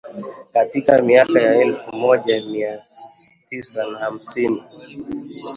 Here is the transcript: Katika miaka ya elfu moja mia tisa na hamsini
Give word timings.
Katika 0.53 1.01
miaka 1.01 1.41
ya 1.41 1.55
elfu 1.61 1.95
moja 1.95 2.45
mia 2.45 2.83
tisa 3.49 3.87
na 3.91 3.97
hamsini 3.97 4.63